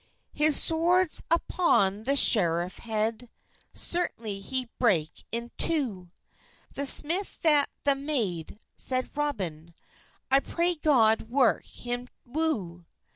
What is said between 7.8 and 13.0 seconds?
the made," seid Robyn, "I pray God wyrke him woo.